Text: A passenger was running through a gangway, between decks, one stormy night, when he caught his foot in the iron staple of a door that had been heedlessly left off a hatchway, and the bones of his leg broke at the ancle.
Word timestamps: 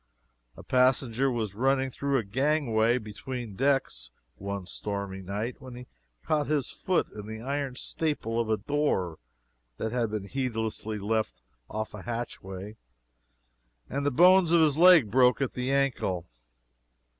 A 0.57 0.63
passenger 0.63 1.29
was 1.29 1.53
running 1.53 1.91
through 1.91 2.17
a 2.17 2.23
gangway, 2.23 2.97
between 2.97 3.55
decks, 3.55 4.09
one 4.35 4.65
stormy 4.65 5.21
night, 5.21 5.61
when 5.61 5.75
he 5.75 5.85
caught 6.25 6.47
his 6.47 6.71
foot 6.71 7.05
in 7.11 7.27
the 7.27 7.39
iron 7.41 7.75
staple 7.75 8.39
of 8.39 8.49
a 8.49 8.57
door 8.57 9.19
that 9.77 9.91
had 9.91 10.09
been 10.09 10.27
heedlessly 10.27 10.97
left 10.97 11.43
off 11.69 11.93
a 11.93 12.01
hatchway, 12.01 12.77
and 13.91 14.03
the 14.03 14.09
bones 14.09 14.51
of 14.51 14.61
his 14.61 14.75
leg 14.75 15.11
broke 15.11 15.39
at 15.39 15.51
the 15.53 15.71
ancle. 15.71 16.25